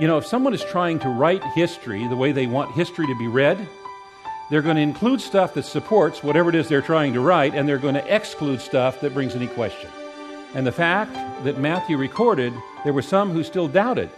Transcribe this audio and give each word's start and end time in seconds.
You 0.00 0.06
know, 0.06 0.16
if 0.16 0.26
someone 0.26 0.54
is 0.54 0.62
trying 0.62 1.00
to 1.00 1.08
write 1.08 1.42
history 1.42 2.06
the 2.06 2.14
way 2.14 2.30
they 2.30 2.46
want 2.46 2.70
history 2.70 3.04
to 3.08 3.18
be 3.18 3.26
read, 3.26 3.68
they're 4.48 4.62
going 4.62 4.76
to 4.76 4.82
include 4.82 5.20
stuff 5.20 5.54
that 5.54 5.64
supports 5.64 6.22
whatever 6.22 6.50
it 6.50 6.54
is 6.54 6.68
they're 6.68 6.80
trying 6.80 7.12
to 7.14 7.20
write, 7.20 7.52
and 7.52 7.68
they're 7.68 7.78
going 7.78 7.96
to 7.96 8.14
exclude 8.14 8.60
stuff 8.60 9.00
that 9.00 9.12
brings 9.12 9.34
any 9.34 9.48
question. 9.48 9.90
And 10.54 10.64
the 10.64 10.72
fact 10.72 11.14
that 11.42 11.58
Matthew 11.58 11.96
recorded, 11.96 12.54
there 12.84 12.92
were 12.92 13.02
some 13.02 13.32
who 13.32 13.42
still 13.42 13.66
doubted, 13.66 14.08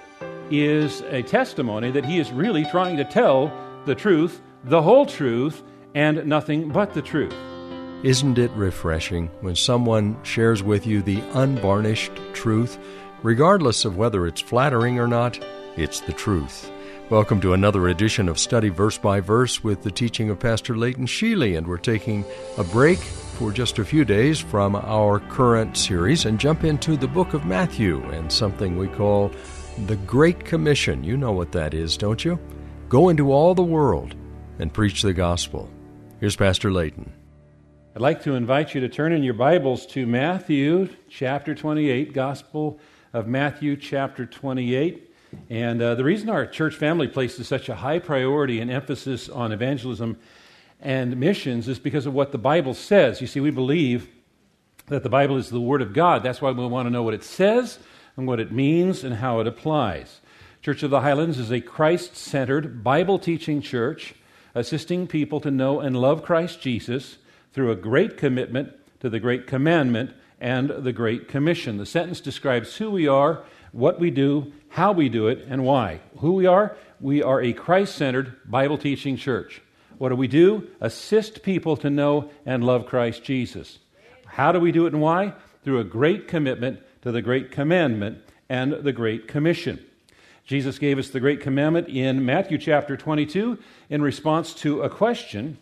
is 0.51 1.01
a 1.09 1.23
testimony 1.23 1.91
that 1.93 2.05
he 2.05 2.19
is 2.19 2.31
really 2.31 2.67
trying 2.67 2.99
to 2.99 3.05
tell 3.05 3.51
the 3.87 3.95
truth, 3.95 4.43
the 4.65 4.83
whole 4.83 5.07
truth, 5.07 5.63
and 5.95 6.27
nothing 6.27 6.69
but 6.69 6.93
the 6.93 7.01
truth. 7.01 7.35
Isn't 8.03 8.37
it 8.37 8.51
refreshing 8.51 9.29
when 9.41 9.57
someone 9.57 10.23
shares 10.25 10.63
with 10.63 10.87
you 10.87 11.01
the 11.01 11.23
unvarnished 11.33 12.13
truth? 12.35 12.79
Regardless 13.23 13.87
of 13.87 13.97
whether 13.97 14.27
it's 14.27 14.43
flattering 14.43 14.99
or 14.99 15.07
not, 15.07 15.39
it's 15.81 16.01
the 16.01 16.13
truth. 16.13 16.71
Welcome 17.09 17.41
to 17.41 17.55
another 17.55 17.89
edition 17.89 18.29
of 18.29 18.39
Study 18.39 18.69
Verse 18.69 18.99
by 18.99 19.21
Verse 19.21 19.65
with 19.65 19.83
the 19.83 19.91
teaching 19.91 20.29
of 20.29 20.39
Pastor 20.39 20.77
Leighton 20.77 21.07
Sheely, 21.07 21.57
and 21.57 21.67
we're 21.67 21.79
taking 21.79 22.25
a 22.59 22.65
break 22.65 22.99
for 22.99 23.51
just 23.51 23.79
a 23.79 23.85
few 23.85 24.05
days 24.05 24.39
from 24.39 24.77
our 24.77 25.21
current 25.21 25.77
series 25.77 26.27
and 26.27 26.39
jump 26.39 26.65
into 26.65 26.97
the 26.97 27.09
book 27.09 27.33
of 27.33 27.47
Matthew 27.47 28.03
and 28.11 28.31
something 28.31 28.77
we 28.77 28.89
call 28.89 29.33
the 29.87 29.97
Great 29.97 30.45
Commission. 30.45 31.03
You 31.03 31.17
know 31.17 31.33
what 31.33 31.53
that 31.53 31.73
is, 31.73 31.97
don't 31.97 32.25
you? 32.25 32.39
Go 32.91 33.09
into 33.09 33.33
all 33.33 33.55
the 33.55 33.63
world 33.63 34.15
and 34.59 34.73
preach 34.73 35.01
the 35.01 35.15
gospel. 35.15 35.71
Here's 36.21 36.37
Pastor 36.37 36.71
Leighton. 36.71 37.11
I'd 37.97 38.03
like 38.03 38.23
to 38.25 38.35
invite 38.35 38.75
you 38.75 38.83
to 38.83 38.89
turn 38.89 39.13
in 39.13 39.23
your 39.23 39.35
Bibles 39.35 39.87
to 39.87 40.07
Matthew 40.07 40.91
chapter 41.09 41.55
28, 41.55 42.13
Gospel 42.13 42.79
of 43.13 43.27
Matthew 43.27 43.77
chapter 43.77 44.27
28. 44.27 45.10
And 45.49 45.81
uh, 45.81 45.95
the 45.95 46.05
reason 46.05 46.29
our 46.29 46.47
church 46.47 46.77
family 46.77 47.09
places 47.09 47.49
such 47.49 47.69
a 47.69 47.75
high 47.75 47.99
priority 47.99 48.61
and 48.61 48.71
emphasis 48.71 49.29
on 49.29 49.53
evangelism 49.53 50.19
and 50.81 51.17
missions 51.17 51.69
is 51.69 51.79
because 51.79 52.07
of 52.07 52.15
what 52.15 52.33
the 52.33 52.39
Bible 52.39 52.75
says. 52.75 53.21
You 53.21 53.27
see, 53.27 53.41
we 53.41 53.51
believe 53.51 54.09
that 54.87 55.03
the 55.03 55.09
Bible 55.09 55.37
is 55.37 55.51
the 55.51 55.61
Word 55.61 55.83
of 55.83 55.93
God. 55.93 56.23
That's 56.23 56.41
why 56.41 56.51
we 56.51 56.67
want 56.67 56.87
to 56.87 56.91
know 56.91 57.03
what 57.03 57.15
it 57.15 57.25
says 57.25 57.79
and 58.17 58.27
what 58.27 58.41
it 58.41 58.51
means 58.51 59.05
and 59.05 59.15
how 59.15 59.41
it 59.41 59.47
applies. 59.47 60.21
Church 60.63 60.83
of 60.83 60.91
the 60.91 61.01
Highlands 61.01 61.39
is 61.39 61.51
a 61.51 61.61
Christ 61.61 62.17
centered, 62.17 62.83
Bible 62.83 63.19
teaching 63.19 63.63
church 63.63 64.15
assisting 64.55 65.07
people 65.07 65.41
to 65.41 65.51
know 65.51 65.81
and 65.81 65.97
love 65.97 66.23
Christ 66.23 66.61
Jesus 66.61 67.19
through 67.53 67.71
a 67.71 67.77
great 67.77 68.17
commitment 68.17 68.73
to 69.01 69.09
the 69.09 69.21
great 69.21 69.47
commandment 69.47 70.13
and 70.41 70.71
the 70.71 70.93
great 70.93 71.29
commission. 71.29 71.77
The 71.77 71.87
sentence 71.87 72.21
describes 72.21 72.77
who 72.77 72.91
we 72.91 73.07
are, 73.07 73.45
what 73.73 74.01
we 74.01 74.11
do, 74.11 74.53
how 74.69 74.93
we 74.93 75.09
do 75.09 75.29
it, 75.29 75.47
and 75.49 75.65
why. 75.65 76.01
Who 76.19 76.33
we 76.33 76.47
are? 76.47 76.77
We 77.01 77.23
are 77.23 77.41
a 77.41 77.53
Christ 77.53 77.95
centered, 77.95 78.37
Bible 78.45 78.79
teaching 78.79 79.17
church. 79.17 79.63
What 79.99 80.09
do 80.09 80.17
we 80.17 80.29
do? 80.29 80.69
Assist 80.81 81.43
people 81.43 81.77
to 81.79 81.91
know 81.91 82.31
and 82.47 82.65
love 82.65 82.87
Christ 82.87 83.23
Jesus. 83.23 83.79
How 84.27 84.53
do 84.53 84.61
we 84.61 84.73
do 84.73 84.87
it 84.87 84.93
and 84.93 85.03
why? 85.03 85.35
Through 85.65 85.81
a 85.81 85.85
great 85.85 86.27
commitment 86.29 86.81
to 87.03 87.13
the 87.13 87.23
great 87.23 87.51
commandment 87.51 88.19
and 88.49 88.73
the 88.73 88.93
great 88.93 89.29
commission. 89.29 89.85
Jesus 90.45 90.79
gave 90.79 90.99
us 90.99 91.11
the 91.11 91.21
great 91.21 91.41
commandment 91.41 91.89
in 91.89 92.25
Matthew 92.25 92.59
chapter 92.59 92.97
22 92.97 93.59
in 93.89 94.03
response 94.03 94.53
to 94.55 94.83
a 94.83 94.91
question. 94.91 95.59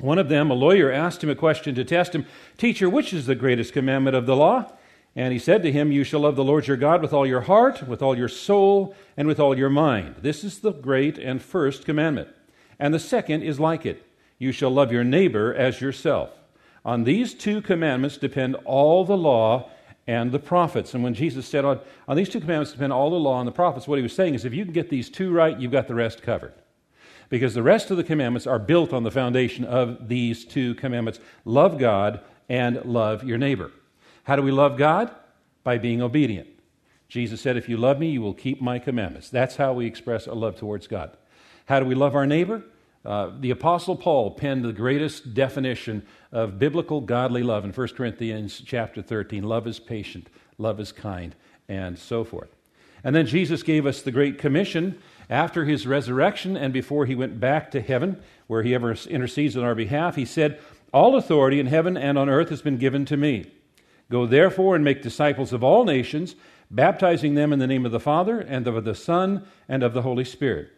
One 0.00 0.18
of 0.18 0.28
them, 0.28 0.50
a 0.50 0.54
lawyer, 0.54 0.90
asked 0.90 1.22
him 1.22 1.30
a 1.30 1.34
question 1.34 1.74
to 1.74 1.84
test 1.84 2.14
him 2.14 2.26
Teacher, 2.58 2.90
which 2.90 3.12
is 3.12 3.26
the 3.26 3.34
greatest 3.34 3.72
commandment 3.72 4.16
of 4.16 4.26
the 4.26 4.36
law? 4.36 4.72
And 5.16 5.32
he 5.32 5.38
said 5.38 5.62
to 5.62 5.72
him, 5.72 5.90
You 5.90 6.04
shall 6.04 6.20
love 6.20 6.36
the 6.36 6.44
Lord 6.44 6.68
your 6.68 6.76
God 6.76 7.00
with 7.00 7.14
all 7.14 7.26
your 7.26 7.40
heart, 7.40 7.88
with 7.88 8.02
all 8.02 8.16
your 8.16 8.28
soul, 8.28 8.94
and 9.16 9.26
with 9.26 9.40
all 9.40 9.56
your 9.56 9.70
mind. 9.70 10.16
This 10.20 10.44
is 10.44 10.58
the 10.58 10.72
great 10.72 11.16
and 11.16 11.42
first 11.42 11.86
commandment. 11.86 12.28
And 12.78 12.92
the 12.92 13.00
second 13.00 13.42
is 13.42 13.58
like 13.58 13.86
it 13.86 14.06
You 14.38 14.52
shall 14.52 14.70
love 14.70 14.92
your 14.92 15.04
neighbor 15.04 15.54
as 15.54 15.80
yourself. 15.80 16.30
On 16.84 17.04
these 17.04 17.32
two 17.32 17.62
commandments 17.62 18.18
depend 18.18 18.56
all 18.66 19.06
the 19.06 19.16
law 19.16 19.70
and 20.06 20.30
the 20.30 20.38
prophets. 20.38 20.94
And 20.94 21.02
when 21.02 21.14
Jesus 21.14 21.46
said, 21.46 21.64
on, 21.64 21.80
on 22.06 22.16
these 22.16 22.28
two 22.28 22.38
commandments 22.38 22.72
depend 22.72 22.92
all 22.92 23.10
the 23.10 23.16
law 23.16 23.40
and 23.40 23.48
the 23.48 23.52
prophets, 23.52 23.88
what 23.88 23.98
he 23.98 24.02
was 24.02 24.14
saying 24.14 24.34
is 24.34 24.44
if 24.44 24.54
you 24.54 24.64
can 24.64 24.74
get 24.74 24.90
these 24.90 25.10
two 25.10 25.32
right, 25.32 25.58
you've 25.58 25.72
got 25.72 25.88
the 25.88 25.94
rest 25.94 26.22
covered. 26.22 26.52
Because 27.28 27.54
the 27.54 27.62
rest 27.62 27.90
of 27.90 27.96
the 27.96 28.04
commandments 28.04 28.46
are 28.46 28.60
built 28.60 28.92
on 28.92 29.02
the 29.02 29.10
foundation 29.10 29.64
of 29.64 30.08
these 30.08 30.44
two 30.44 30.74
commandments 30.76 31.18
love 31.44 31.78
God 31.78 32.20
and 32.48 32.84
love 32.84 33.24
your 33.24 33.38
neighbor. 33.38 33.72
How 34.26 34.34
do 34.34 34.42
we 34.42 34.50
love 34.50 34.76
God? 34.76 35.14
By 35.62 35.78
being 35.78 36.02
obedient. 36.02 36.48
Jesus 37.08 37.40
said, 37.40 37.56
If 37.56 37.68
you 37.68 37.76
love 37.76 38.00
me, 38.00 38.10
you 38.10 38.20
will 38.20 38.34
keep 38.34 38.60
my 38.60 38.80
commandments. 38.80 39.30
That's 39.30 39.54
how 39.54 39.72
we 39.72 39.86
express 39.86 40.26
a 40.26 40.34
love 40.34 40.56
towards 40.56 40.88
God. 40.88 41.16
How 41.66 41.78
do 41.78 41.86
we 41.86 41.94
love 41.94 42.16
our 42.16 42.26
neighbor? 42.26 42.64
Uh, 43.04 43.30
the 43.38 43.52
Apostle 43.52 43.94
Paul 43.94 44.32
penned 44.32 44.64
the 44.64 44.72
greatest 44.72 45.32
definition 45.32 46.04
of 46.32 46.58
biblical 46.58 47.00
godly 47.00 47.44
love 47.44 47.64
in 47.64 47.70
1 47.72 47.88
Corinthians 47.90 48.60
chapter 48.66 49.00
13. 49.00 49.44
Love 49.44 49.68
is 49.68 49.78
patient, 49.78 50.28
love 50.58 50.80
is 50.80 50.90
kind, 50.90 51.36
and 51.68 51.96
so 51.96 52.24
forth. 52.24 52.50
And 53.04 53.14
then 53.14 53.26
Jesus 53.26 53.62
gave 53.62 53.86
us 53.86 54.02
the 54.02 54.10
Great 54.10 54.38
Commission 54.38 54.98
after 55.30 55.64
his 55.64 55.86
resurrection 55.86 56.56
and 56.56 56.72
before 56.72 57.06
he 57.06 57.14
went 57.14 57.38
back 57.38 57.70
to 57.70 57.80
heaven, 57.80 58.20
where 58.48 58.64
he 58.64 58.74
ever 58.74 58.96
intercedes 59.08 59.56
on 59.56 59.62
our 59.62 59.76
behalf. 59.76 60.16
He 60.16 60.24
said, 60.24 60.58
All 60.92 61.14
authority 61.14 61.60
in 61.60 61.66
heaven 61.66 61.96
and 61.96 62.18
on 62.18 62.28
earth 62.28 62.48
has 62.48 62.62
been 62.62 62.76
given 62.76 63.04
to 63.04 63.16
me. 63.16 63.52
Go 64.10 64.26
therefore 64.26 64.74
and 64.76 64.84
make 64.84 65.02
disciples 65.02 65.52
of 65.52 65.64
all 65.64 65.84
nations, 65.84 66.36
baptizing 66.70 67.34
them 67.34 67.52
in 67.52 67.58
the 67.58 67.66
name 67.66 67.86
of 67.86 67.92
the 67.92 68.00
Father, 68.00 68.40
and 68.40 68.66
of 68.66 68.84
the 68.84 68.94
Son, 68.94 69.46
and 69.68 69.82
of 69.82 69.94
the 69.94 70.02
Holy 70.02 70.24
Spirit 70.24 70.70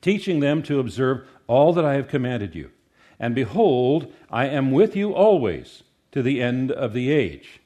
teaching 0.00 0.40
them 0.40 0.62
to 0.64 0.80
observe 0.80 1.26
all 1.46 1.72
that 1.72 1.84
I 1.84 1.94
have 1.94 2.08
commanded 2.08 2.54
you. 2.54 2.70
And 3.18 3.34
behold, 3.34 4.12
I 4.30 4.46
am 4.46 4.70
with 4.70 4.94
you 4.94 5.12
always 5.14 5.82
to 6.12 6.22
the 6.22 6.40
end 6.40 6.70
of 6.70 6.92
the 6.92 7.10
age. 7.10 7.60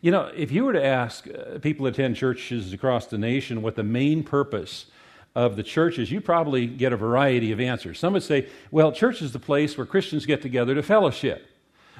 You 0.00 0.10
know, 0.10 0.30
if 0.34 0.50
you 0.50 0.64
were 0.64 0.72
to 0.72 0.84
ask 0.84 1.26
uh, 1.28 1.58
people 1.58 1.84
that 1.84 1.94
attend 1.94 2.16
churches 2.16 2.72
across 2.72 3.06
the 3.06 3.18
nation 3.18 3.62
what 3.62 3.76
the 3.76 3.82
main 3.82 4.22
purpose 4.22 4.86
of 5.34 5.56
the 5.56 5.62
church 5.62 5.98
is, 5.98 6.10
you 6.10 6.20
probably 6.20 6.66
get 6.66 6.92
a 6.92 6.96
variety 6.96 7.52
of 7.52 7.60
answers. 7.60 7.98
Some 7.98 8.12
would 8.12 8.22
say, 8.22 8.48
well, 8.70 8.92
church 8.92 9.20
is 9.20 9.32
the 9.32 9.38
place 9.38 9.76
where 9.76 9.86
Christians 9.86 10.26
get 10.26 10.42
together 10.42 10.74
to 10.74 10.82
fellowship. 10.82 11.46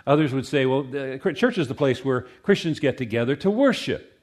Others 0.07 0.33
would 0.33 0.47
say, 0.47 0.67
well, 0.67 0.85
church 1.35 1.59
is 1.59 1.69
the 1.69 1.75
place 1.75 2.05
where 2.05 2.23
Christians 2.43 2.79
get 2.79 2.99
together 2.99 3.37
to 3.37 3.51
worship. 3.51 4.21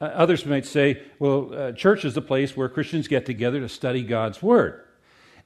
Uh, 0.00 0.06
others 0.06 0.46
might 0.46 0.64
say, 0.64 1.02
well, 1.18 1.52
uh, 1.54 1.72
church 1.72 2.04
is 2.04 2.14
the 2.14 2.22
place 2.22 2.56
where 2.56 2.68
Christians 2.68 3.06
get 3.06 3.26
together 3.26 3.60
to 3.60 3.68
study 3.68 4.02
God's 4.02 4.42
Word. 4.42 4.84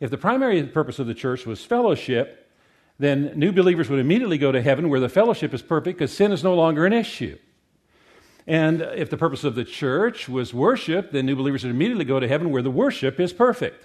If 0.01 0.11
the 0.11 0.19
primary 0.19 0.63
purpose 0.65 0.99
of 0.99 1.07
the 1.07 1.15
church 1.15 1.45
was 1.45 1.65
fellowship, 1.65 2.51
then 2.99 3.33
new 3.35 3.53
believers 3.53 3.91
would 3.91 3.99
immediately 3.99 4.39
go 4.39 4.53
to 4.53 4.63
heaven 4.63 4.89
where 4.89 5.01
the 5.01 5.09
fellowship 5.09 5.53
is 5.53 5.63
perfect 5.63 5.99
because 5.99 6.15
sin 6.15 6.31
is 6.31 6.45
no 6.45 6.55
longer 6.55 6.87
an 6.87 6.93
issue. 6.93 7.37
And 8.47 8.83
if 8.83 9.11
the 9.11 9.17
purpose 9.17 9.43
of 9.43 9.55
the 9.55 9.65
church 9.65 10.29
was 10.29 10.55
worship, 10.55 11.11
then 11.11 11.27
new 11.27 11.35
believers 11.35 11.65
would 11.65 11.71
immediately 11.71 12.05
go 12.05 12.21
to 12.21 12.29
heaven 12.29 12.51
where 12.51 12.63
the 12.63 12.71
worship 12.71 13.19
is 13.19 13.33
perfect. 13.33 13.85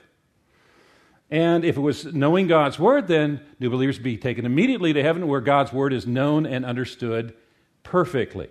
And 1.31 1.63
if 1.63 1.77
it 1.77 1.81
was 1.81 2.05
knowing 2.05 2.47
God's 2.47 2.79
word, 2.79 3.07
then 3.07 3.41
new 3.59 3.69
believers 3.69 3.97
would 3.97 4.03
be 4.03 4.17
taken 4.17 4.45
immediately 4.45 4.93
to 4.93 5.03
heaven 5.03 5.27
where 5.27 5.41
God's 5.41 5.71
word 5.71 5.93
is 5.93 6.07
known 6.07 6.45
and 6.45 6.65
understood 6.65 7.35
perfectly. 7.83 8.49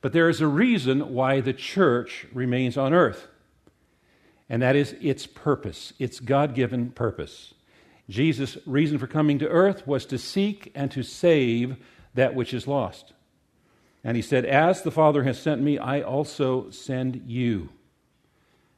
But 0.00 0.12
there 0.12 0.28
is 0.28 0.40
a 0.40 0.46
reason 0.46 1.12
why 1.12 1.40
the 1.40 1.52
church 1.52 2.26
remains 2.32 2.76
on 2.76 2.94
earth 2.94 3.28
and 4.48 4.62
that 4.62 4.76
is 4.76 4.94
its 5.00 5.26
purpose, 5.26 5.92
its 5.98 6.20
God 6.20 6.54
given 6.54 6.90
purpose. 6.90 7.54
Jesus' 8.08 8.56
reason 8.64 8.98
for 8.98 9.08
coming 9.08 9.38
to 9.40 9.48
earth 9.48 9.86
was 9.86 10.06
to 10.06 10.18
seek 10.18 10.70
and 10.74 10.90
to 10.92 11.02
save 11.02 11.76
that 12.14 12.34
which 12.34 12.54
is 12.54 12.68
lost. 12.68 13.12
And 14.04 14.16
he 14.16 14.22
said, 14.22 14.44
As 14.44 14.82
the 14.82 14.92
Father 14.92 15.24
has 15.24 15.40
sent 15.40 15.60
me, 15.60 15.78
I 15.78 16.00
also 16.00 16.70
send 16.70 17.22
you. 17.26 17.70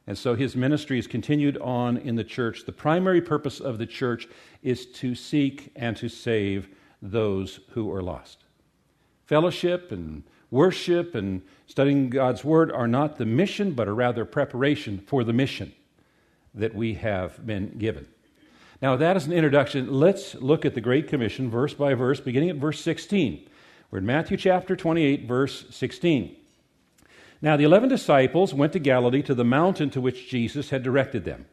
And 0.09 0.17
so 0.17 0.33
his 0.33 0.55
ministry 0.55 0.97
is 0.97 1.05
continued 1.05 1.55
on 1.59 1.95
in 1.95 2.15
the 2.15 2.23
church. 2.23 2.65
The 2.65 2.71
primary 2.71 3.21
purpose 3.21 3.59
of 3.59 3.77
the 3.77 3.85
church 3.85 4.27
is 4.63 4.87
to 4.93 5.13
seek 5.13 5.71
and 5.75 5.95
to 5.97 6.09
save 6.09 6.67
those 6.99 7.59
who 7.73 7.93
are 7.93 8.01
lost. 8.01 8.43
Fellowship 9.27 9.91
and 9.91 10.23
worship 10.49 11.13
and 11.13 11.43
studying 11.67 12.09
God's 12.09 12.43
Word 12.43 12.71
are 12.71 12.87
not 12.87 13.17
the 13.17 13.25
mission, 13.27 13.73
but 13.73 13.87
are 13.87 13.93
rather 13.93 14.25
preparation 14.25 14.97
for 14.97 15.23
the 15.23 15.31
mission 15.31 15.73
that 16.55 16.73
we 16.73 16.95
have 16.95 17.45
been 17.45 17.77
given. 17.77 18.07
Now, 18.81 18.95
that 18.95 19.15
is 19.15 19.27
an 19.27 19.33
introduction. 19.33 19.93
Let's 19.93 20.33
look 20.33 20.65
at 20.65 20.73
the 20.73 20.81
Great 20.81 21.07
Commission 21.07 21.51
verse 21.51 21.75
by 21.75 21.93
verse, 21.93 22.19
beginning 22.19 22.49
at 22.49 22.55
verse 22.55 22.81
16. 22.81 23.47
We're 23.91 23.99
in 23.99 24.07
Matthew 24.07 24.37
chapter 24.37 24.75
28, 24.75 25.27
verse 25.27 25.65
16. 25.69 26.35
Now, 27.41 27.55
the 27.55 27.63
eleven 27.63 27.89
disciples 27.89 28.53
went 28.53 28.73
to 28.73 28.79
Galilee 28.79 29.21
to 29.23 29.33
the 29.33 29.45
mountain 29.45 29.89
to 29.91 30.01
which 30.01 30.29
Jesus 30.29 30.71
had 30.71 30.83
directed 30.83 31.23
them. 31.23 31.45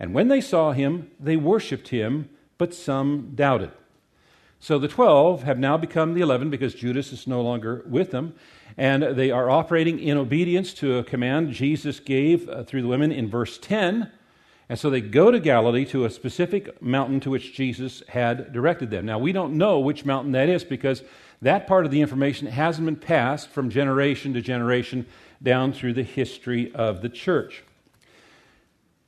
And 0.00 0.14
when 0.14 0.28
they 0.28 0.40
saw 0.40 0.72
him, 0.72 1.10
they 1.18 1.36
worshiped 1.36 1.88
him, 1.88 2.28
but 2.56 2.74
some 2.74 3.32
doubted. 3.34 3.72
So 4.60 4.78
the 4.78 4.88
12 4.88 5.44
have 5.44 5.58
now 5.58 5.76
become 5.76 6.14
the 6.14 6.20
11 6.20 6.50
because 6.50 6.74
Judas 6.74 7.12
is 7.12 7.28
no 7.28 7.40
longer 7.40 7.84
with 7.86 8.10
them. 8.10 8.34
And 8.76 9.16
they 9.16 9.30
are 9.30 9.48
operating 9.48 10.00
in 10.00 10.16
obedience 10.16 10.74
to 10.74 10.98
a 10.98 11.04
command 11.04 11.52
Jesus 11.52 12.00
gave 12.00 12.48
uh, 12.48 12.64
through 12.64 12.82
the 12.82 12.88
women 12.88 13.12
in 13.12 13.28
verse 13.28 13.58
10. 13.58 14.10
And 14.68 14.78
so 14.78 14.90
they 14.90 15.00
go 15.00 15.30
to 15.30 15.40
Galilee 15.40 15.84
to 15.86 16.04
a 16.04 16.10
specific 16.10 16.82
mountain 16.82 17.20
to 17.20 17.30
which 17.30 17.54
Jesus 17.54 18.02
had 18.08 18.52
directed 18.52 18.90
them. 18.90 19.06
Now, 19.06 19.18
we 19.18 19.32
don't 19.32 19.54
know 19.54 19.78
which 19.78 20.04
mountain 20.04 20.32
that 20.32 20.48
is 20.48 20.64
because 20.64 21.02
that 21.40 21.66
part 21.66 21.84
of 21.84 21.92
the 21.92 22.00
information 22.00 22.48
hasn't 22.48 22.84
been 22.84 22.96
passed 22.96 23.48
from 23.48 23.70
generation 23.70 24.34
to 24.34 24.40
generation 24.40 25.06
down 25.42 25.72
through 25.72 25.94
the 25.94 26.02
history 26.02 26.72
of 26.74 27.02
the 27.02 27.08
church. 27.08 27.62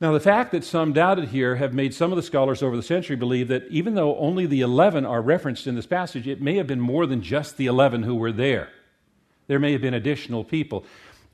Now, 0.01 0.13
the 0.13 0.19
fact 0.19 0.51
that 0.53 0.63
some 0.63 0.93
doubted 0.93 1.29
here 1.29 1.57
have 1.57 1.75
made 1.75 1.93
some 1.93 2.11
of 2.11 2.15
the 2.15 2.23
scholars 2.23 2.63
over 2.63 2.75
the 2.75 2.81
century 2.81 3.15
believe 3.15 3.49
that 3.49 3.67
even 3.69 3.93
though 3.93 4.17
only 4.17 4.47
the 4.47 4.61
11 4.61 5.05
are 5.05 5.21
referenced 5.21 5.67
in 5.67 5.75
this 5.75 5.85
passage, 5.85 6.27
it 6.27 6.41
may 6.41 6.55
have 6.55 6.65
been 6.65 6.79
more 6.79 7.05
than 7.05 7.21
just 7.21 7.55
the 7.57 7.67
11 7.67 8.01
who 8.01 8.15
were 8.15 8.31
there. 8.31 8.69
There 9.45 9.59
may 9.59 9.73
have 9.73 9.81
been 9.81 9.93
additional 9.93 10.43
people. 10.43 10.85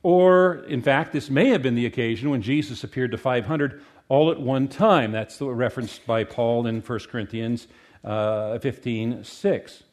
Or, 0.04 0.66
in 0.68 0.82
fact, 0.82 1.14
this 1.14 1.30
may 1.30 1.48
have 1.50 1.62
been 1.62 1.76
the 1.76 1.86
occasion 1.86 2.30
when 2.30 2.42
Jesus 2.42 2.84
appeared 2.84 3.12
to 3.12 3.18
500 3.18 3.82
all 4.10 4.32
at 4.32 4.40
one 4.40 4.68
time. 4.68 5.14
That's 5.14 5.40
referenced 5.40 6.06
by 6.06 6.26
Paul 6.26 6.68
in 6.68 6.82
1 6.82 7.00
Corinthians 7.10 7.68
uh, 8.04 8.60
15 8.60 9.24
6. 9.24 9.84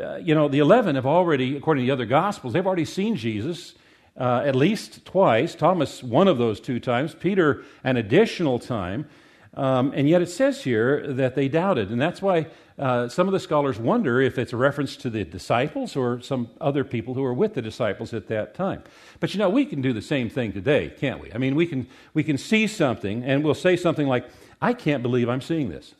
Uh, 0.00 0.16
you 0.16 0.34
know, 0.34 0.46
the 0.46 0.58
11 0.58 0.94
have 0.94 1.06
already, 1.06 1.56
according 1.56 1.82
to 1.82 1.86
the 1.86 1.92
other 1.92 2.06
Gospels, 2.06 2.52
they've 2.52 2.66
already 2.66 2.84
seen 2.84 3.16
Jesus 3.16 3.74
uh, 4.16 4.42
at 4.44 4.54
least 4.54 5.04
twice. 5.04 5.54
Thomas, 5.54 6.02
one 6.02 6.28
of 6.28 6.38
those 6.38 6.60
two 6.60 6.80
times. 6.80 7.14
Peter, 7.14 7.64
an 7.84 7.96
additional 7.96 8.58
time. 8.58 9.06
Um, 9.54 9.92
and 9.94 10.08
yet 10.08 10.20
it 10.20 10.28
says 10.28 10.64
here 10.64 11.06
that 11.14 11.34
they 11.34 11.48
doubted. 11.48 11.90
And 11.90 12.00
that's 12.00 12.20
why 12.20 12.46
uh, 12.78 13.08
some 13.08 13.26
of 13.26 13.32
the 13.32 13.40
scholars 13.40 13.78
wonder 13.78 14.20
if 14.20 14.38
it's 14.38 14.52
a 14.52 14.56
reference 14.56 14.96
to 14.96 15.08
the 15.08 15.24
disciples 15.24 15.96
or 15.96 16.20
some 16.20 16.50
other 16.60 16.84
people 16.84 17.14
who 17.14 17.22
were 17.22 17.32
with 17.32 17.54
the 17.54 17.62
disciples 17.62 18.12
at 18.12 18.28
that 18.28 18.54
time. 18.54 18.82
But 19.18 19.32
you 19.32 19.38
know, 19.38 19.48
we 19.48 19.64
can 19.64 19.80
do 19.80 19.94
the 19.94 20.02
same 20.02 20.28
thing 20.28 20.52
today, 20.52 20.92
can't 20.98 21.20
we? 21.20 21.32
I 21.32 21.38
mean, 21.38 21.54
we 21.54 21.66
can, 21.66 21.86
we 22.12 22.22
can 22.22 22.36
see 22.36 22.66
something 22.66 23.24
and 23.24 23.42
we'll 23.42 23.54
say 23.54 23.76
something 23.76 24.06
like, 24.06 24.28
I 24.60 24.74
can't 24.74 25.02
believe 25.02 25.28
I'm 25.28 25.40
seeing 25.40 25.70
this. 25.70 25.94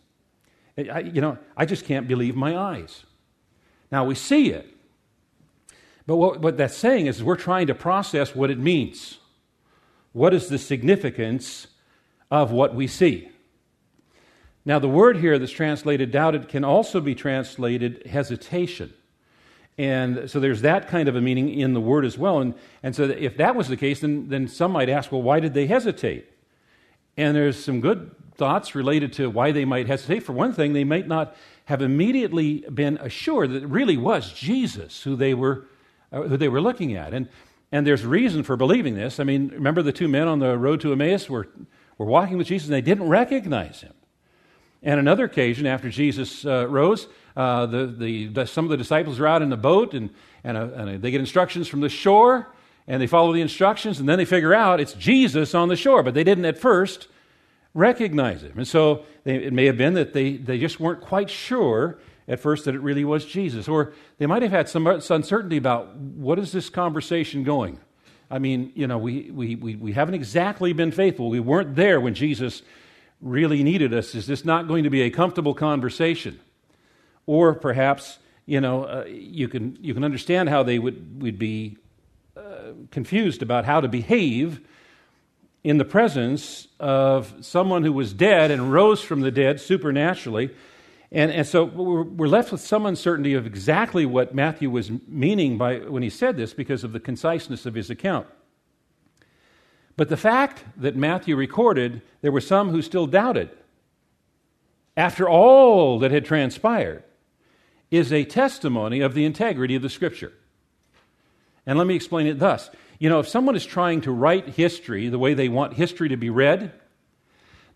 I, 0.78 1.00
you 1.00 1.22
know, 1.22 1.38
I 1.56 1.64
just 1.64 1.86
can't 1.86 2.06
believe 2.06 2.36
my 2.36 2.56
eyes. 2.56 3.04
Now 3.90 4.04
we 4.04 4.14
see 4.14 4.50
it. 4.50 4.75
But 6.06 6.16
what, 6.16 6.40
what 6.40 6.56
that's 6.56 6.76
saying 6.76 7.06
is 7.06 7.22
we're 7.22 7.36
trying 7.36 7.66
to 7.66 7.74
process 7.74 8.34
what 8.34 8.50
it 8.50 8.58
means. 8.58 9.18
What 10.12 10.32
is 10.32 10.48
the 10.48 10.58
significance 10.58 11.66
of 12.30 12.50
what 12.50 12.74
we 12.74 12.86
see? 12.86 13.28
Now, 14.64 14.78
the 14.78 14.88
word 14.88 15.18
here 15.18 15.38
that's 15.38 15.52
translated 15.52 16.10
doubted 16.10 16.48
can 16.48 16.64
also 16.64 17.00
be 17.00 17.14
translated 17.14 18.06
hesitation. 18.06 18.92
And 19.78 20.30
so 20.30 20.40
there's 20.40 20.62
that 20.62 20.88
kind 20.88 21.08
of 21.08 21.16
a 21.16 21.20
meaning 21.20 21.50
in 21.50 21.74
the 21.74 21.80
word 21.80 22.04
as 22.04 22.16
well. 22.16 22.40
And, 22.40 22.54
and 22.82 22.96
so 22.96 23.04
if 23.04 23.36
that 23.36 23.54
was 23.54 23.68
the 23.68 23.76
case, 23.76 24.00
then, 24.00 24.28
then 24.28 24.48
some 24.48 24.72
might 24.72 24.88
ask, 24.88 25.12
well, 25.12 25.22
why 25.22 25.38
did 25.38 25.54
they 25.54 25.66
hesitate? 25.66 26.30
And 27.16 27.36
there's 27.36 27.62
some 27.62 27.80
good 27.80 28.10
thoughts 28.34 28.74
related 28.74 29.12
to 29.14 29.30
why 29.30 29.52
they 29.52 29.64
might 29.64 29.86
hesitate. 29.86 30.20
For 30.20 30.32
one 30.32 30.52
thing, 30.52 30.72
they 30.72 30.84
might 30.84 31.06
not 31.06 31.36
have 31.66 31.82
immediately 31.82 32.64
been 32.72 32.96
assured 32.98 33.50
that 33.50 33.64
it 33.64 33.68
really 33.68 33.96
was 33.96 34.32
Jesus 34.32 35.02
who 35.02 35.16
they 35.16 35.34
were, 35.34 35.66
who 36.22 36.36
they 36.36 36.48
were 36.48 36.60
looking 36.60 36.94
at. 36.94 37.14
And, 37.14 37.28
and 37.72 37.86
there's 37.86 38.04
reason 38.04 38.42
for 38.42 38.56
believing 38.56 38.94
this. 38.94 39.20
I 39.20 39.24
mean, 39.24 39.48
remember 39.48 39.82
the 39.82 39.92
two 39.92 40.08
men 40.08 40.28
on 40.28 40.38
the 40.38 40.56
road 40.56 40.80
to 40.82 40.92
Emmaus 40.92 41.28
were, 41.28 41.48
were 41.98 42.06
walking 42.06 42.38
with 42.38 42.46
Jesus 42.46 42.68
and 42.68 42.74
they 42.74 42.80
didn't 42.80 43.08
recognize 43.08 43.80
him. 43.80 43.92
And 44.82 45.00
another 45.00 45.24
occasion, 45.24 45.66
after 45.66 45.90
Jesus 45.90 46.44
uh, 46.44 46.66
rose, 46.68 47.08
uh, 47.36 47.66
the, 47.66 47.86
the, 47.86 48.26
the, 48.28 48.46
some 48.46 48.64
of 48.64 48.70
the 48.70 48.76
disciples 48.76 49.18
are 49.18 49.26
out 49.26 49.42
in 49.42 49.50
the 49.50 49.56
boat 49.56 49.94
and, 49.94 50.10
and, 50.44 50.56
a, 50.56 50.72
and 50.74 50.90
a, 50.90 50.98
they 50.98 51.10
get 51.10 51.20
instructions 51.20 51.66
from 51.66 51.80
the 51.80 51.88
shore 51.88 52.52
and 52.86 53.02
they 53.02 53.06
follow 53.06 53.32
the 53.32 53.40
instructions 53.40 53.98
and 53.98 54.08
then 54.08 54.16
they 54.16 54.24
figure 54.24 54.54
out 54.54 54.80
it's 54.80 54.92
Jesus 54.92 55.54
on 55.54 55.68
the 55.68 55.76
shore, 55.76 56.02
but 56.02 56.14
they 56.14 56.24
didn't 56.24 56.44
at 56.44 56.58
first 56.58 57.08
recognize 57.74 58.42
him. 58.42 58.52
And 58.56 58.68
so 58.68 59.04
they, 59.24 59.36
it 59.36 59.52
may 59.52 59.66
have 59.66 59.76
been 59.76 59.94
that 59.94 60.12
they, 60.12 60.36
they 60.36 60.58
just 60.58 60.78
weren't 60.78 61.00
quite 61.00 61.30
sure 61.30 61.98
at 62.28 62.40
first 62.40 62.64
that 62.64 62.74
it 62.74 62.80
really 62.80 63.04
was 63.04 63.24
Jesus. 63.24 63.68
Or 63.68 63.92
they 64.18 64.26
might 64.26 64.42
have 64.42 64.50
had 64.50 64.68
some 64.68 64.86
uncertainty 64.86 65.56
about 65.56 65.94
what 65.96 66.38
is 66.38 66.52
this 66.52 66.68
conversation 66.68 67.44
going? 67.44 67.78
I 68.30 68.38
mean, 68.38 68.72
you 68.74 68.86
know, 68.86 68.98
we, 68.98 69.30
we, 69.30 69.54
we, 69.54 69.76
we 69.76 69.92
haven't 69.92 70.14
exactly 70.14 70.72
been 70.72 70.90
faithful. 70.90 71.28
We 71.28 71.40
weren't 71.40 71.76
there 71.76 72.00
when 72.00 72.14
Jesus 72.14 72.62
really 73.20 73.62
needed 73.62 73.94
us. 73.94 74.14
Is 74.14 74.26
this 74.26 74.44
not 74.44 74.66
going 74.66 74.84
to 74.84 74.90
be 74.90 75.02
a 75.02 75.10
comfortable 75.10 75.54
conversation? 75.54 76.40
Or 77.26 77.54
perhaps, 77.54 78.18
you 78.44 78.60
know, 78.60 78.84
uh, 78.84 79.04
you, 79.06 79.48
can, 79.48 79.78
you 79.80 79.94
can 79.94 80.04
understand 80.04 80.48
how 80.48 80.62
they 80.64 80.78
would, 80.78 81.22
would 81.22 81.38
be 81.38 81.78
uh, 82.36 82.72
confused 82.90 83.42
about 83.42 83.64
how 83.64 83.80
to 83.80 83.88
behave 83.88 84.60
in 85.62 85.78
the 85.78 85.84
presence 85.84 86.68
of 86.78 87.34
someone 87.40 87.82
who 87.82 87.92
was 87.92 88.12
dead 88.12 88.50
and 88.50 88.72
rose 88.72 89.00
from 89.00 89.20
the 89.20 89.30
dead 89.30 89.60
supernaturally. 89.60 90.50
And, 91.12 91.30
and 91.30 91.46
so 91.46 91.64
we're, 91.64 92.02
we're 92.02 92.28
left 92.28 92.50
with 92.50 92.60
some 92.60 92.84
uncertainty 92.86 93.34
of 93.34 93.46
exactly 93.46 94.04
what 94.06 94.34
Matthew 94.34 94.70
was 94.70 94.90
meaning 95.06 95.56
by 95.56 95.78
when 95.78 96.02
he 96.02 96.10
said 96.10 96.36
this 96.36 96.52
because 96.52 96.84
of 96.84 96.92
the 96.92 97.00
conciseness 97.00 97.64
of 97.66 97.74
his 97.74 97.90
account. 97.90 98.26
But 99.96 100.08
the 100.08 100.16
fact 100.16 100.64
that 100.76 100.96
Matthew 100.96 101.36
recorded 101.36 102.02
there 102.20 102.32
were 102.32 102.40
some 102.40 102.70
who 102.70 102.82
still 102.82 103.06
doubted 103.06 103.50
after 104.96 105.28
all 105.28 105.98
that 106.00 106.10
had 106.10 106.24
transpired 106.24 107.02
is 107.90 108.12
a 108.12 108.24
testimony 108.24 109.00
of 109.00 109.14
the 109.14 109.24
integrity 109.24 109.74
of 109.74 109.82
the 109.82 109.88
Scripture. 109.88 110.32
And 111.66 111.78
let 111.78 111.86
me 111.86 111.94
explain 111.94 112.26
it 112.26 112.38
thus. 112.38 112.70
You 112.98 113.08
know, 113.08 113.20
if 113.20 113.28
someone 113.28 113.56
is 113.56 113.64
trying 113.64 114.00
to 114.02 114.12
write 114.12 114.48
history 114.50 115.08
the 115.08 115.18
way 115.18 115.34
they 115.34 115.48
want 115.48 115.74
history 115.74 116.08
to 116.08 116.16
be 116.16 116.30
read, 116.30 116.72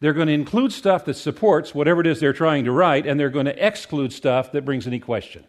they're 0.00 0.14
going 0.14 0.28
to 0.28 0.33
include 0.33 0.73
stuff 0.73 1.04
that 1.04 1.14
supports 1.14 1.75
whatever 1.75 2.00
it 2.00 2.07
is 2.07 2.21
they're 2.21 2.33
trying 2.33 2.64
to 2.64 2.73
write, 2.73 3.07
and 3.07 3.21
they're 3.21 3.30
going 3.30 3.47
to 3.47 3.66
exclude 3.66 4.12
stuff 4.12 4.52
that 4.52 4.64
brings 4.64 4.87
any 4.87 4.99
question. 4.99 5.45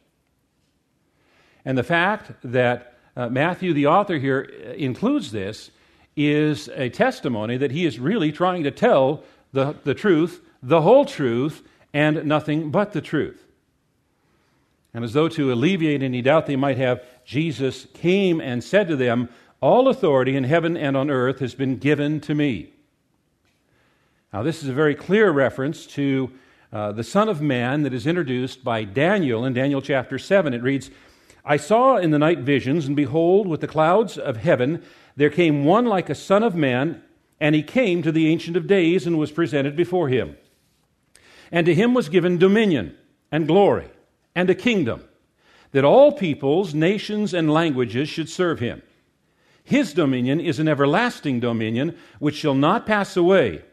And 1.63 1.77
the 1.77 1.83
fact 1.83 2.31
that 2.43 2.97
uh, 3.15 3.29
Matthew, 3.29 3.73
the 3.73 3.87
author 3.87 4.17
here, 4.17 4.49
uh, 4.65 4.71
includes 4.71 5.31
this 5.31 5.71
is 6.15 6.69
a 6.75 6.89
testimony 6.89 7.57
that 7.57 7.71
he 7.71 7.85
is 7.85 7.99
really 7.99 8.31
trying 8.31 8.63
to 8.63 8.71
tell 8.71 9.23
the, 9.53 9.75
the 9.85 9.93
truth, 9.93 10.41
the 10.61 10.81
whole 10.81 11.05
truth, 11.05 11.63
and 11.93 12.25
nothing 12.25 12.71
but 12.71 12.91
the 12.91 13.01
truth. 13.01 13.45
And 14.93 15.05
as 15.05 15.13
though 15.13 15.29
to 15.29 15.53
alleviate 15.53 16.03
any 16.03 16.21
doubt 16.21 16.47
they 16.47 16.57
might 16.57 16.77
have, 16.77 17.01
Jesus 17.23 17.87
came 17.93 18.41
and 18.41 18.61
said 18.61 18.89
to 18.89 18.97
them, 18.97 19.29
All 19.61 19.87
authority 19.87 20.35
in 20.35 20.43
heaven 20.43 20.75
and 20.75 20.97
on 20.97 21.09
earth 21.09 21.39
has 21.39 21.55
been 21.55 21.77
given 21.77 22.19
to 22.21 22.35
me. 22.35 22.73
Now, 24.33 24.43
this 24.43 24.63
is 24.63 24.69
a 24.69 24.73
very 24.73 24.95
clear 24.95 25.29
reference 25.29 25.85
to 25.87 26.31
uh, 26.71 26.93
the 26.93 27.03
Son 27.03 27.27
of 27.27 27.41
Man 27.41 27.83
that 27.83 27.93
is 27.93 28.07
introduced 28.07 28.63
by 28.63 28.85
Daniel 28.85 29.43
in 29.43 29.51
Daniel 29.51 29.81
chapter 29.81 30.17
7. 30.17 30.53
It 30.53 30.63
reads, 30.63 30.89
I 31.43 31.57
saw 31.57 31.97
in 31.97 32.11
the 32.11 32.19
night 32.19 32.39
visions, 32.39 32.85
and 32.85 32.95
behold, 32.95 33.45
with 33.45 33.59
the 33.59 33.67
clouds 33.67 34.17
of 34.17 34.37
heaven, 34.37 34.83
there 35.17 35.29
came 35.29 35.65
one 35.65 35.85
like 35.85 36.09
a 36.09 36.15
son 36.15 36.43
of 36.43 36.55
man, 36.55 37.03
and 37.41 37.55
he 37.55 37.61
came 37.61 38.01
to 38.03 38.11
the 38.11 38.27
Ancient 38.29 38.55
of 38.55 38.67
Days 38.67 39.05
and 39.05 39.19
was 39.19 39.33
presented 39.33 39.75
before 39.75 40.07
him. 40.07 40.37
And 41.51 41.65
to 41.65 41.75
him 41.75 41.93
was 41.93 42.07
given 42.07 42.37
dominion 42.37 42.95
and 43.33 43.47
glory 43.47 43.89
and 44.33 44.49
a 44.49 44.55
kingdom, 44.55 45.03
that 45.73 45.83
all 45.83 46.13
peoples, 46.13 46.73
nations, 46.73 47.33
and 47.33 47.51
languages 47.51 48.07
should 48.07 48.29
serve 48.29 48.59
him. 48.61 48.81
His 49.61 49.93
dominion 49.93 50.39
is 50.39 50.57
an 50.57 50.69
everlasting 50.69 51.41
dominion 51.41 51.97
which 52.19 52.35
shall 52.35 52.55
not 52.55 52.85
pass 52.85 53.17
away, 53.17 53.63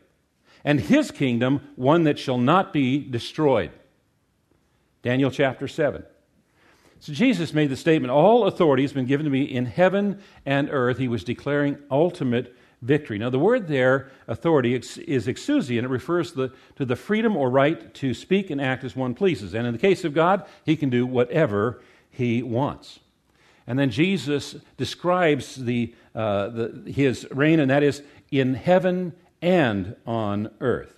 and 0.69 0.79
his 0.79 1.11
kingdom 1.11 1.67
one 1.77 2.05
that 2.05 2.19
shall 2.19 2.37
not 2.37 2.75
be 2.75 2.99
destroyed. 2.99 3.71
Daniel 5.03 5.31
chapter 5.31 5.67
7. 5.67 6.05
So 7.01 7.15
Jesus 7.15 7.55
made 7.55 7.71
the 7.71 7.77
statement 7.77 8.11
All 8.11 8.47
authority 8.47 8.83
has 8.83 8.93
been 8.93 9.07
given 9.07 9.25
to 9.25 9.31
me 9.31 9.45
in 9.45 9.65
heaven 9.65 10.21
and 10.45 10.69
earth. 10.71 10.99
He 10.99 11.09
was 11.09 11.25
declaring 11.25 11.79
ultimate 11.91 12.55
victory. 12.83 13.17
Now, 13.17 13.31
the 13.31 13.39
word 13.39 13.67
there, 13.67 14.11
authority, 14.27 14.75
is 14.75 14.99
exousia, 15.27 15.79
and 15.79 15.87
it 15.87 15.91
refers 15.91 16.33
to 16.33 16.49
the, 16.49 16.55
to 16.77 16.85
the 16.85 16.97
freedom 16.97 17.35
or 17.35 17.49
right 17.49 17.95
to 17.95 18.13
speak 18.13 18.51
and 18.51 18.61
act 18.61 18.85
as 18.85 18.95
one 18.95 19.15
pleases. 19.15 19.55
And 19.55 19.67
in 19.67 19.73
the 19.73 19.79
case 19.79 20.05
of 20.05 20.13
God, 20.13 20.45
he 20.67 20.77
can 20.77 20.91
do 20.91 21.07
whatever 21.07 21.81
he 22.11 22.43
wants. 22.43 23.01
And 23.67 23.79
then 23.79 23.89
Jesus 23.89 24.55
describes 24.77 25.55
the, 25.57 25.95
uh, 26.15 26.49
the, 26.49 26.93
his 26.93 27.27
reign, 27.31 27.59
and 27.59 27.71
that 27.71 27.83
is 27.83 28.03
in 28.31 28.53
heaven 28.53 29.15
and 29.41 29.97
on 30.07 30.51
earth. 30.61 30.95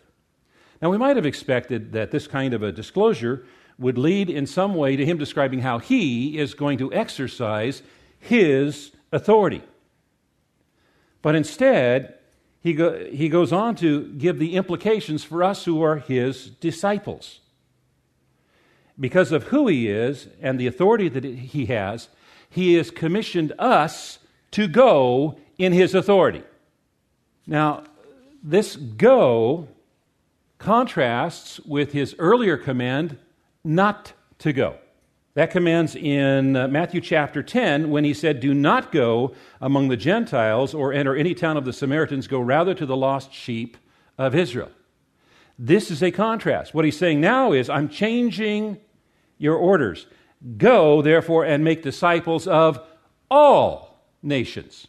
Now, 0.81 0.91
we 0.91 0.99
might 0.99 1.17
have 1.17 1.27
expected 1.27 1.93
that 1.93 2.11
this 2.11 2.27
kind 2.27 2.55
of 2.55 2.63
a 2.63 2.73
disclosure 2.73 3.45
would 3.79 3.99
lead 3.99 4.31
in 4.31 4.47
some 4.47 4.75
way 4.75 4.97
to 4.97 5.05
him 5.05 5.19
describing 5.19 5.61
how 5.61 5.79
he 5.79 6.39
is 6.39 6.55
going 6.55 6.79
to 6.79 6.93
exercise 6.93 7.83
his 8.19 8.93
authority. 9.13 9.63
But 11.23 11.35
instead, 11.35 12.15
he, 12.63 12.75
go, 12.75 13.07
he 13.07 13.29
goes 13.29 13.53
on 13.53 13.75
to 13.77 14.13
give 14.15 14.39
the 14.39 14.57
implications 14.57 15.25
for 15.25 15.43
us 15.43 15.65
who 15.65 15.83
are 15.83 15.97
his 15.97 16.51
disciples. 16.51 17.41
Because 18.99 19.33
of 19.33 19.45
who 19.45 19.67
he 19.67 19.89
is 19.89 20.29
and 20.43 20.61
the 20.61 20.67
authority 20.67 21.09
that 21.09 21.25
he 21.25 21.67
has, 21.67 22.09
he 22.51 22.75
has 22.75 22.91
commissioned 22.91 23.53
us 23.59 24.19
to 24.51 24.69
go 24.69 25.39
in 25.57 25.73
his 25.73 25.95
authority. 25.95 26.43
Now, 27.47 27.85
this 28.43 28.77
go 28.77 29.69
contrasts 30.59 31.61
with 31.61 31.93
his 31.93 32.15
earlier 32.19 32.57
command 32.57 33.19
not 33.65 34.13
to 34.39 34.53
go. 34.53 34.77
That 35.35 35.51
commands 35.51 35.95
in 35.95 36.57
uh, 36.57 36.69
Matthew 36.69 37.01
chapter 37.01 37.43
10 37.43 37.91
when 37.91 38.05
he 38.05 38.13
said, 38.13 38.41
Do 38.41 38.53
not 38.53 38.91
go 38.91 39.35
among 39.61 39.89
the 39.89 39.97
Gentiles 39.97 40.75
or 40.75 40.93
enter 40.93 41.15
any 41.15 41.35
town 41.35 41.57
of 41.57 41.65
the 41.65 41.73
Samaritans, 41.73 42.27
go 42.27 42.41
rather 42.41 42.75
to 42.75 42.85
the 42.85 42.97
lost 42.97 43.33
sheep 43.33 43.77
of 44.19 44.35
Israel. 44.35 44.71
This 45.59 45.91
is 45.91 46.03
a 46.03 46.11
contrast. 46.11 46.75
What 46.75 46.85
he's 46.85 46.99
saying 46.99 47.21
now 47.21 47.53
is, 47.53 47.71
I'm 47.71 47.89
changing 47.89 48.79
your 49.39 49.57
orders. 49.57 50.07
Go, 50.57 51.01
therefore, 51.01 51.45
and 51.45 51.63
make 51.63 51.83
disciples 51.83 52.47
of 52.47 52.81
all 53.31 54.05
nations, 54.23 54.89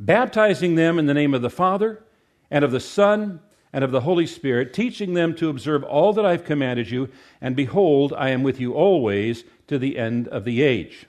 baptizing 0.00 0.74
them 0.74 0.98
in 0.98 1.06
the 1.06 1.14
name 1.14 1.34
of 1.34 1.42
the 1.42 1.50
Father 1.50 2.02
and 2.50 2.64
of 2.64 2.72
the 2.72 2.80
Son 2.80 3.40
and 3.72 3.84
of 3.84 3.90
the 3.90 4.00
Holy 4.00 4.26
Spirit, 4.26 4.72
teaching 4.72 5.14
them 5.14 5.34
to 5.36 5.50
observe 5.50 5.84
all 5.84 6.12
that 6.14 6.24
I've 6.24 6.44
commanded 6.44 6.90
you, 6.90 7.08
and 7.40 7.54
behold, 7.54 8.14
I 8.16 8.30
am 8.30 8.42
with 8.42 8.58
you 8.58 8.72
always 8.72 9.44
to 9.66 9.78
the 9.78 9.98
end 9.98 10.28
of 10.28 10.44
the 10.44 10.62
age. 10.62 11.06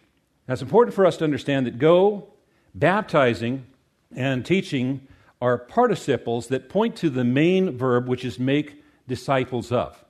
Now, 0.47 0.53
it's 0.53 0.61
important 0.61 0.93
for 0.93 1.05
us 1.05 1.17
to 1.17 1.23
understand 1.23 1.65
that 1.67 1.79
go, 1.79 2.27
baptizing, 2.75 3.65
and 4.15 4.45
teaching 4.45 5.07
are 5.41 5.57
participles 5.57 6.47
that 6.47 6.69
point 6.69 6.95
to 6.97 7.09
the 7.09 7.23
main 7.23 7.77
verb, 7.77 8.07
which 8.07 8.25
is 8.25 8.39
make 8.39 8.83
disciples 9.07 9.71
of. 9.71 10.03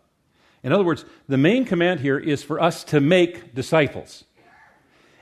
In 0.64 0.74
other 0.74 0.84
words, 0.84 1.06
the 1.28 1.38
main 1.38 1.66
command 1.66 2.00
here 2.00 2.18
is 2.18 2.44
for 2.44 2.62
us 2.62 2.84
to 2.86 3.00
make 3.00 3.54
disciples. 3.54 4.26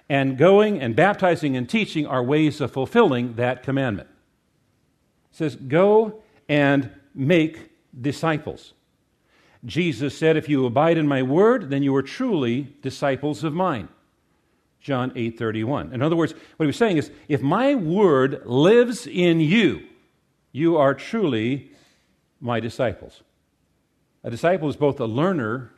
And 0.09 0.37
going 0.37 0.79
and 0.79 0.95
baptizing 0.95 1.57
and 1.57 1.67
teaching 1.67 2.07
are 2.07 2.23
ways 2.23 2.61
of 2.61 2.71
fulfilling 2.71 3.35
that 3.35 3.61
commandment. 3.61 4.07
Says, 5.37 5.55
Go 5.55 6.23
and 6.49 6.89
make 7.13 7.69
disciples. 8.01 8.73
Jesus 9.63 10.17
said, 10.17 10.35
If 10.35 10.49
you 10.49 10.65
abide 10.65 10.97
in 10.97 11.07
my 11.07 11.21
word, 11.21 11.69
then 11.69 11.83
you 11.83 11.95
are 11.95 12.01
truly 12.01 12.73
disciples 12.81 13.43
of 13.43 13.53
mine. 13.53 13.87
John 14.81 15.11
8 15.15 15.37
31. 15.37 15.93
In 15.93 16.01
other 16.01 16.15
words, 16.15 16.33
what 16.33 16.63
he 16.63 16.65
was 16.65 16.75
saying 16.75 16.97
is, 16.97 17.11
if 17.27 17.43
my 17.43 17.75
word 17.75 18.47
lives 18.47 19.05
in 19.05 19.39
you, 19.39 19.85
you 20.51 20.75
are 20.77 20.95
truly 20.95 21.69
my 22.41 22.59
disciples. 22.59 23.21
A 24.23 24.31
disciple 24.31 24.69
is 24.69 24.75
both 24.75 24.99
a 24.99 25.05
learner 25.05 25.71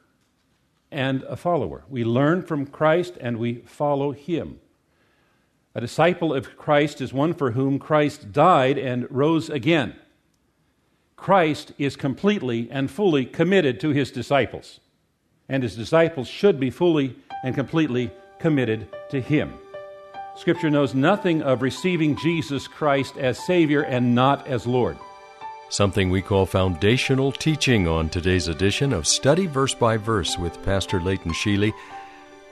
and 0.89 1.23
a 1.23 1.35
follower. 1.35 1.83
We 1.89 2.05
learn 2.05 2.43
from 2.43 2.65
Christ 2.65 3.17
and 3.19 3.35
we 3.35 3.55
follow 3.55 4.11
him. 4.13 4.61
A 5.75 5.81
disciple 5.81 6.33
of 6.33 6.57
Christ 6.57 6.99
is 6.99 7.13
one 7.13 7.33
for 7.33 7.51
whom 7.51 7.77
Christ 7.77 8.31
died 8.31 8.77
and 8.77 9.05
rose 9.11 9.49
again. 9.49 9.95
Christ 11.15 11.73
is 11.77 11.95
completely 11.95 12.69
and 12.71 12.89
fully 12.89 13.25
committed 13.25 13.79
to 13.81 13.89
his 13.89 14.09
disciples, 14.09 14.79
and 15.47 15.61
his 15.61 15.75
disciples 15.75 16.27
should 16.27 16.59
be 16.59 16.69
fully 16.69 17.15
and 17.43 17.53
completely 17.53 18.09
committed 18.39 18.88
to 19.11 19.21
him. 19.21 19.53
Scripture 20.35 20.69
knows 20.69 20.95
nothing 20.95 21.41
of 21.43 21.61
receiving 21.61 22.15
Jesus 22.17 22.67
Christ 22.67 23.17
as 23.17 23.45
Savior 23.45 23.81
and 23.81 24.15
not 24.15 24.47
as 24.47 24.65
Lord. 24.65 24.97
Something 25.69 26.09
we 26.09 26.21
call 26.23 26.47
foundational 26.47 27.31
teaching 27.31 27.88
on 27.88 28.09
today's 28.09 28.47
edition 28.47 28.91
of 28.91 29.05
Study 29.05 29.45
Verse 29.45 29.75
by 29.75 29.97
Verse 29.97 30.38
with 30.38 30.63
Pastor 30.63 30.99
Leighton 30.99 31.31
Sheely. 31.31 31.73